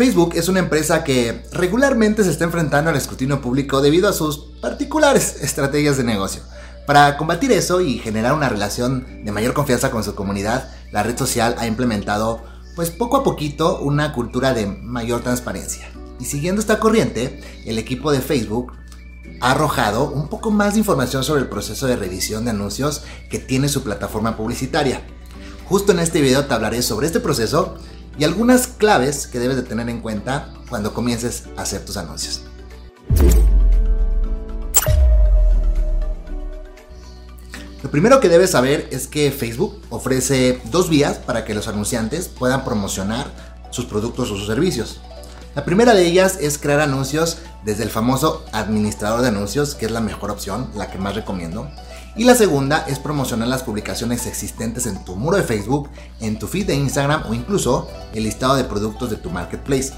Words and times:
Facebook 0.00 0.32
es 0.34 0.48
una 0.48 0.60
empresa 0.60 1.04
que 1.04 1.42
regularmente 1.52 2.24
se 2.24 2.30
está 2.30 2.44
enfrentando 2.44 2.88
al 2.88 2.96
escrutinio 2.96 3.42
público 3.42 3.82
debido 3.82 4.08
a 4.08 4.14
sus 4.14 4.38
particulares 4.62 5.42
estrategias 5.42 5.98
de 5.98 6.04
negocio. 6.04 6.40
Para 6.86 7.18
combatir 7.18 7.52
eso 7.52 7.82
y 7.82 7.98
generar 7.98 8.32
una 8.32 8.48
relación 8.48 9.22
de 9.22 9.30
mayor 9.30 9.52
confianza 9.52 9.90
con 9.90 10.02
su 10.02 10.14
comunidad, 10.14 10.70
la 10.90 11.02
red 11.02 11.18
social 11.18 11.54
ha 11.58 11.66
implementado, 11.66 12.42
pues 12.76 12.88
poco 12.88 13.18
a 13.18 13.22
poquito, 13.22 13.78
una 13.80 14.14
cultura 14.14 14.54
de 14.54 14.64
mayor 14.64 15.20
transparencia. 15.20 15.90
Y 16.18 16.24
siguiendo 16.24 16.62
esta 16.62 16.80
corriente, 16.80 17.38
el 17.66 17.78
equipo 17.78 18.10
de 18.10 18.22
Facebook 18.22 18.72
ha 19.42 19.50
arrojado 19.50 20.10
un 20.10 20.28
poco 20.28 20.50
más 20.50 20.72
de 20.72 20.78
información 20.78 21.24
sobre 21.24 21.42
el 21.42 21.50
proceso 21.50 21.86
de 21.86 21.96
revisión 21.96 22.46
de 22.46 22.52
anuncios 22.52 23.02
que 23.28 23.38
tiene 23.38 23.68
su 23.68 23.82
plataforma 23.82 24.38
publicitaria. 24.38 25.02
Justo 25.66 25.92
en 25.92 25.98
este 25.98 26.22
video 26.22 26.46
te 26.46 26.54
hablaré 26.54 26.80
sobre 26.80 27.06
este 27.06 27.20
proceso 27.20 27.76
y 28.18 28.24
algunas 28.24 28.66
claves 28.66 29.26
que 29.26 29.38
debes 29.38 29.56
de 29.56 29.62
tener 29.62 29.88
en 29.88 30.00
cuenta 30.00 30.52
cuando 30.68 30.94
comiences 30.94 31.44
a 31.56 31.62
hacer 31.62 31.84
tus 31.84 31.96
anuncios. 31.96 32.42
Lo 37.82 37.90
primero 37.90 38.20
que 38.20 38.28
debes 38.28 38.50
saber 38.50 38.88
es 38.90 39.06
que 39.06 39.30
Facebook 39.30 39.80
ofrece 39.88 40.60
dos 40.70 40.90
vías 40.90 41.16
para 41.16 41.44
que 41.44 41.54
los 41.54 41.66
anunciantes 41.66 42.28
puedan 42.28 42.64
promocionar 42.64 43.30
sus 43.70 43.86
productos 43.86 44.30
o 44.30 44.36
sus 44.36 44.46
servicios. 44.46 45.00
La 45.54 45.64
primera 45.64 45.94
de 45.94 46.06
ellas 46.06 46.38
es 46.40 46.58
crear 46.58 46.80
anuncios 46.80 47.38
desde 47.64 47.82
el 47.82 47.90
famoso 47.90 48.44
administrador 48.52 49.22
de 49.22 49.28
anuncios, 49.28 49.74
que 49.74 49.86
es 49.86 49.92
la 49.92 50.00
mejor 50.00 50.30
opción, 50.30 50.70
la 50.76 50.90
que 50.90 50.98
más 50.98 51.14
recomiendo. 51.16 51.68
Y 52.16 52.24
la 52.24 52.34
segunda 52.34 52.84
es 52.88 52.98
promocionar 52.98 53.48
las 53.48 53.62
publicaciones 53.62 54.26
existentes 54.26 54.86
en 54.86 55.04
tu 55.04 55.14
muro 55.14 55.36
de 55.36 55.44
Facebook, 55.44 55.88
en 56.20 56.38
tu 56.38 56.48
feed 56.48 56.66
de 56.66 56.74
Instagram 56.74 57.24
o 57.28 57.34
incluso 57.34 57.88
el 58.12 58.24
listado 58.24 58.56
de 58.56 58.64
productos 58.64 59.10
de 59.10 59.16
tu 59.16 59.30
marketplace. 59.30 59.92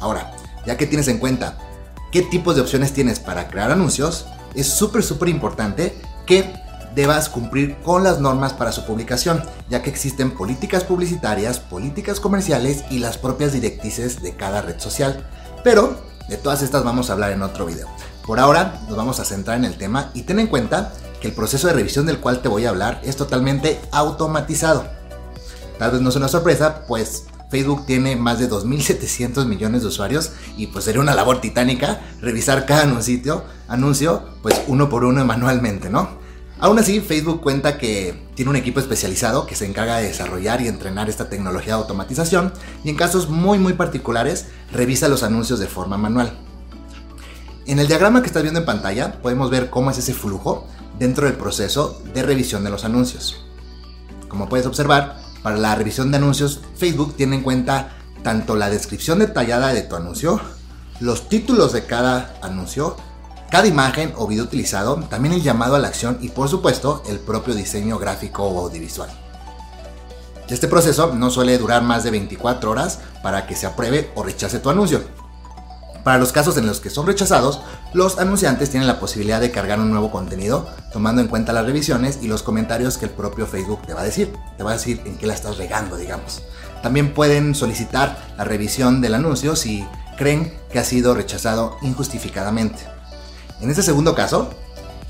Ahora, 0.00 0.34
ya 0.66 0.76
que 0.76 0.86
tienes 0.86 1.08
en 1.08 1.18
cuenta 1.18 1.58
qué 2.10 2.22
tipos 2.22 2.56
de 2.56 2.62
opciones 2.62 2.92
tienes 2.92 3.20
para 3.20 3.48
crear 3.48 3.70
anuncios, 3.70 4.26
es 4.54 4.66
súper 4.66 5.02
súper 5.02 5.28
importante 5.28 5.94
que 6.26 6.52
debas 6.94 7.28
cumplir 7.28 7.76
con 7.82 8.02
las 8.02 8.20
normas 8.20 8.54
para 8.54 8.72
su 8.72 8.86
publicación, 8.86 9.42
ya 9.68 9.82
que 9.82 9.90
existen 9.90 10.30
políticas 10.30 10.82
publicitarias, 10.82 11.60
políticas 11.60 12.20
comerciales 12.20 12.84
y 12.90 12.98
las 12.98 13.18
propias 13.18 13.52
directrices 13.52 14.22
de 14.22 14.34
cada 14.34 14.62
red 14.62 14.80
social. 14.80 15.28
Pero 15.62 16.00
de 16.30 16.38
todas 16.38 16.62
estas 16.62 16.84
vamos 16.84 17.10
a 17.10 17.12
hablar 17.12 17.32
en 17.32 17.42
otro 17.42 17.66
video. 17.66 17.86
Por 18.26 18.40
ahora 18.40 18.80
nos 18.88 18.96
vamos 18.96 19.20
a 19.20 19.26
centrar 19.26 19.58
en 19.58 19.66
el 19.66 19.76
tema 19.76 20.10
y 20.14 20.22
ten 20.22 20.40
en 20.40 20.46
cuenta 20.46 20.92
que 21.20 21.28
el 21.28 21.34
proceso 21.34 21.66
de 21.66 21.72
revisión 21.72 22.06
del 22.06 22.20
cual 22.20 22.40
te 22.40 22.48
voy 22.48 22.64
a 22.64 22.70
hablar 22.70 23.00
es 23.04 23.16
totalmente 23.16 23.80
automatizado. 23.92 24.86
Tal 25.78 25.92
vez 25.92 26.00
no 26.00 26.08
es 26.08 26.16
una 26.16 26.28
sorpresa, 26.28 26.84
pues 26.86 27.24
Facebook 27.50 27.86
tiene 27.86 28.16
más 28.16 28.38
de 28.38 28.50
2.700 28.50 29.46
millones 29.46 29.82
de 29.82 29.88
usuarios 29.88 30.32
y 30.56 30.68
pues 30.68 30.84
sería 30.84 31.00
una 31.00 31.14
labor 31.14 31.40
titánica 31.40 32.00
revisar 32.20 32.66
cada 32.66 32.82
anuncio, 32.82 33.44
anuncio 33.68 34.22
pues 34.42 34.60
uno 34.66 34.88
por 34.88 35.04
uno 35.04 35.24
manualmente, 35.24 35.88
¿no? 35.88 36.24
Aún 36.58 36.78
así, 36.78 37.00
Facebook 37.00 37.42
cuenta 37.42 37.76
que 37.76 38.28
tiene 38.34 38.50
un 38.50 38.56
equipo 38.56 38.80
especializado 38.80 39.46
que 39.46 39.54
se 39.54 39.66
encarga 39.66 39.98
de 39.98 40.08
desarrollar 40.08 40.62
y 40.62 40.68
entrenar 40.68 41.10
esta 41.10 41.28
tecnología 41.28 41.74
de 41.74 41.82
automatización 41.82 42.52
y 42.82 42.88
en 42.88 42.96
casos 42.96 43.28
muy 43.28 43.58
muy 43.58 43.74
particulares 43.74 44.46
revisa 44.72 45.08
los 45.08 45.22
anuncios 45.22 45.58
de 45.58 45.66
forma 45.66 45.98
manual. 45.98 46.38
En 47.66 47.78
el 47.78 47.88
diagrama 47.88 48.22
que 48.22 48.28
estás 48.28 48.42
viendo 48.42 48.60
en 48.60 48.66
pantalla 48.66 49.20
podemos 49.20 49.50
ver 49.50 49.68
cómo 49.68 49.90
es 49.90 49.98
ese 49.98 50.14
flujo 50.14 50.66
dentro 50.98 51.26
del 51.26 51.36
proceso 51.36 52.02
de 52.14 52.22
revisión 52.22 52.64
de 52.64 52.70
los 52.70 52.84
anuncios. 52.84 53.44
Como 54.28 54.48
puedes 54.48 54.66
observar, 54.66 55.16
para 55.42 55.56
la 55.56 55.74
revisión 55.74 56.10
de 56.10 56.16
anuncios, 56.16 56.60
Facebook 56.76 57.14
tiene 57.16 57.36
en 57.36 57.42
cuenta 57.42 57.96
tanto 58.22 58.56
la 58.56 58.70
descripción 58.70 59.18
detallada 59.20 59.72
de 59.72 59.82
tu 59.82 59.94
anuncio, 59.94 60.40
los 61.00 61.28
títulos 61.28 61.72
de 61.72 61.86
cada 61.86 62.36
anuncio, 62.42 62.96
cada 63.50 63.68
imagen 63.68 64.12
o 64.16 64.26
video 64.26 64.44
utilizado, 64.44 64.96
también 65.08 65.34
el 65.34 65.42
llamado 65.42 65.76
a 65.76 65.78
la 65.78 65.88
acción 65.88 66.18
y 66.20 66.30
por 66.30 66.48
supuesto 66.48 67.02
el 67.08 67.20
propio 67.20 67.54
diseño 67.54 67.98
gráfico 67.98 68.44
o 68.44 68.66
audiovisual. 68.66 69.10
Este 70.48 70.68
proceso 70.68 71.12
no 71.14 71.30
suele 71.30 71.58
durar 71.58 71.82
más 71.82 72.04
de 72.04 72.10
24 72.10 72.70
horas 72.70 73.00
para 73.22 73.46
que 73.46 73.56
se 73.56 73.66
apruebe 73.66 74.10
o 74.14 74.22
rechace 74.22 74.58
tu 74.58 74.70
anuncio. 74.70 75.02
Para 76.06 76.18
los 76.18 76.30
casos 76.30 76.56
en 76.56 76.68
los 76.68 76.78
que 76.78 76.88
son 76.88 77.04
rechazados, 77.04 77.62
los 77.92 78.20
anunciantes 78.20 78.70
tienen 78.70 78.86
la 78.86 79.00
posibilidad 79.00 79.40
de 79.40 79.50
cargar 79.50 79.80
un 79.80 79.90
nuevo 79.90 80.12
contenido, 80.12 80.64
tomando 80.92 81.20
en 81.20 81.26
cuenta 81.26 81.52
las 81.52 81.66
revisiones 81.66 82.20
y 82.22 82.28
los 82.28 82.44
comentarios 82.44 82.96
que 82.96 83.06
el 83.06 83.10
propio 83.10 83.44
Facebook 83.44 83.82
te 83.84 83.92
va 83.92 84.02
a 84.02 84.04
decir. 84.04 84.32
Te 84.56 84.62
va 84.62 84.70
a 84.70 84.74
decir 84.74 85.02
en 85.04 85.18
qué 85.18 85.26
la 85.26 85.34
estás 85.34 85.58
regando, 85.58 85.96
digamos. 85.96 86.44
También 86.80 87.12
pueden 87.12 87.56
solicitar 87.56 88.16
la 88.38 88.44
revisión 88.44 89.00
del 89.00 89.14
anuncio 89.14 89.56
si 89.56 89.84
creen 90.16 90.56
que 90.70 90.78
ha 90.78 90.84
sido 90.84 91.12
rechazado 91.12 91.76
injustificadamente. 91.82 92.84
En 93.60 93.68
este 93.68 93.82
segundo 93.82 94.14
caso, 94.14 94.50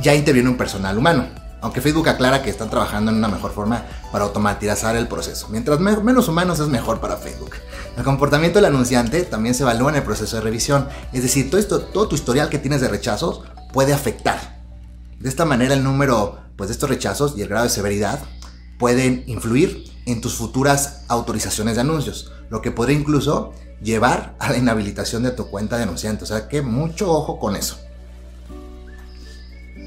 ya 0.00 0.14
interviene 0.14 0.48
un 0.48 0.56
personal 0.56 0.96
humano, 0.96 1.26
aunque 1.60 1.80
Facebook 1.80 2.08
aclara 2.08 2.42
que 2.42 2.50
están 2.50 2.70
trabajando 2.70 3.10
en 3.10 3.18
una 3.18 3.28
mejor 3.28 3.52
forma 3.52 3.84
para 4.12 4.24
automatizar 4.24 4.96
el 4.96 5.08
proceso. 5.08 5.48
Mientras 5.50 5.80
menos 5.80 6.28
humanos 6.28 6.60
es 6.60 6.68
mejor 6.68 7.00
para 7.00 7.16
Facebook. 7.16 7.52
El 7.96 8.04
comportamiento 8.04 8.58
del 8.58 8.66
anunciante 8.66 9.22
también 9.24 9.54
se 9.54 9.64
evalúa 9.64 9.90
en 9.90 9.96
el 9.96 10.02
proceso 10.02 10.36
de 10.36 10.42
revisión, 10.42 10.88
es 11.12 11.22
decir, 11.22 11.50
todo, 11.50 11.60
esto, 11.60 11.80
todo 11.80 12.08
tu 12.08 12.14
historial 12.14 12.48
que 12.48 12.58
tienes 12.58 12.80
de 12.80 12.88
rechazos 12.88 13.42
puede 13.72 13.92
afectar. 13.92 14.60
De 15.18 15.28
esta 15.28 15.44
manera 15.44 15.74
el 15.74 15.82
número 15.82 16.38
pues, 16.56 16.68
de 16.68 16.74
estos 16.74 16.88
rechazos 16.88 17.34
y 17.36 17.42
el 17.42 17.48
grado 17.48 17.64
de 17.64 17.70
severidad 17.70 18.20
pueden 18.78 19.24
influir 19.26 19.84
en 20.06 20.20
tus 20.20 20.34
futuras 20.34 21.02
autorizaciones 21.08 21.74
de 21.74 21.80
anuncios, 21.80 22.32
lo 22.50 22.62
que 22.62 22.70
podría 22.70 22.98
incluso 22.98 23.52
llevar 23.82 24.36
a 24.38 24.50
la 24.50 24.58
inhabilitación 24.58 25.22
de 25.22 25.32
tu 25.32 25.50
cuenta 25.50 25.76
de 25.76 25.82
anunciante. 25.82 26.24
O 26.24 26.26
sea 26.26 26.48
que 26.48 26.62
mucho 26.62 27.10
ojo 27.10 27.38
con 27.38 27.56
eso. 27.56 27.78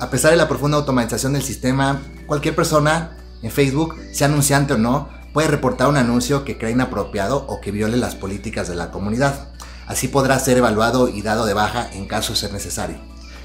A 0.02 0.10
pesar 0.10 0.32
de 0.32 0.38
la 0.38 0.48
profunda 0.48 0.80
automatización 0.80 1.34
del 1.34 1.44
sistema, 1.44 2.02
cualquier 2.26 2.56
persona 2.56 3.12
en 3.44 3.52
Facebook, 3.52 3.96
sea 4.12 4.26
anunciante 4.26 4.74
o 4.74 4.80
no, 4.80 5.10
puede 5.32 5.48
reportar 5.48 5.90
un 5.90 5.96
anuncio 5.96 6.44
que 6.44 6.58
crea 6.58 6.72
inapropiado 6.72 7.46
o 7.48 7.62
que 7.62 7.70
viole 7.70 7.98
las 7.98 8.16
políticas 8.16 8.68
de 8.68 8.74
la 8.74 8.90
comunidad. 8.90 9.50
Así 9.86 10.08
podrá 10.08 10.40
ser 10.40 10.58
evaluado 10.58 11.08
y 11.08 11.22
dado 11.22 11.46
de 11.46 11.54
baja 11.54 11.88
en 11.94 12.08
caso 12.08 12.34
de 12.34 12.40
ser 12.40 12.52
necesario. 12.52 12.98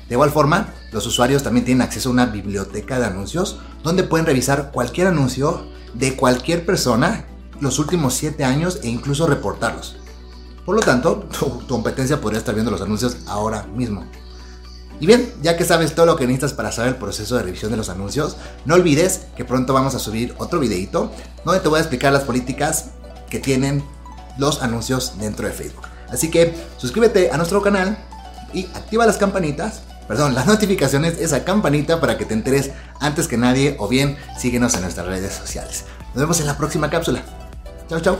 De 0.09 0.15
igual 0.15 0.31
forma, 0.31 0.73
los 0.93 1.07
usuarios 1.07 1.43
también 1.43 1.67
tienen 1.67 1.83
acceso 1.83 2.09
a 2.09 2.13
una 2.13 2.25
biblioteca 2.25 2.99
de 2.99 3.05
anuncios 3.05 3.59
donde 3.83 4.05
pueden 4.05 4.25
revisar 4.25 4.71
cualquier 4.73 5.09
anuncio 5.09 5.67
de 5.93 6.17
cualquier 6.17 6.65
persona 6.65 7.27
los 7.61 7.79
últimos 7.79 8.15
7 8.15 8.45
años 8.45 8.81
e 8.83 8.89
incluso 8.89 9.27
reportarlos. 9.27 9.99
Por 10.65 10.75
lo 10.75 10.81
tanto, 10.81 11.29
tu, 11.39 11.67
competencia 11.67 12.19
podría 12.19 12.39
estar 12.39 12.55
viendo 12.55 12.71
los 12.71 12.81
anuncios 12.81 13.19
ahora 13.27 13.65
mismo. 13.65 14.07
Y 15.01 15.07
bien, 15.07 15.33
ya 15.43 15.57
que 15.57 15.65
sabes 15.65 15.95
todo 15.95 16.07
lo 16.07 16.17
que 16.17 16.27
necesitas 16.27 16.55
para 16.55 16.73
saber 16.73 16.93
el 16.93 16.97
proceso 16.97 17.37
de 17.37 17.43
revisión 17.43 17.71
de 17.71 17.77
los 17.77 17.89
anuncios, 17.89 18.37
no 18.65 18.75
olvides 18.75 19.27
que 19.37 19.45
pronto 19.45 19.75
vamos 19.75 19.95
a 19.95 19.99
subir 19.99 20.35
otro 20.39 20.59
videito 20.59 21.11
donde 21.45 21.61
te 21.61 21.69
voy 21.69 21.79
a 21.79 21.81
explicar 21.83 22.13
las 22.13 22.25
políticas 22.25 22.87
que 23.29 23.39
tienen 23.39 23.85
los 24.39 24.63
anuncios 24.63 25.19
dentro 25.19 25.47
de 25.47 25.53
Facebook. 25.53 25.87
Así 26.09 26.31
que 26.31 26.55
suscríbete 26.79 27.31
a 27.31 27.37
nuestro 27.37 27.63
canal 27.63 27.99
y 28.53 28.67
activa 28.67 29.07
las 29.07 29.19
campanitas, 29.19 29.83
perdón, 30.09 30.35
las 30.35 30.47
notificaciones, 30.47 31.19
esa 31.21 31.45
campanita 31.45 32.01
para 32.01 32.17
que 32.17 32.25
te 32.25 32.35
enteres 32.35 32.71
antes 33.01 33.29
que 33.29 33.37
nadie 33.37 33.77
o 33.79 33.89
bien 33.89 34.17
síguenos 34.39 34.75
en 34.75 34.83
nuestras 34.83 35.07
redes 35.07 35.35
sociales. 35.35 35.85
Nos 36.15 36.23
vemos 36.23 36.41
en 36.41 36.47
la 36.47 36.57
próxima 36.57 36.89
cápsula. 36.89 37.23
Chao, 37.89 38.01
chao. 38.01 38.19